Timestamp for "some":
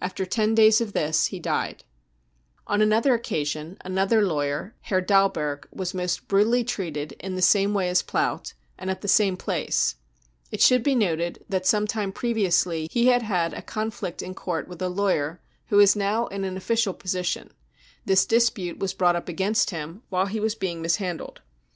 11.68-11.86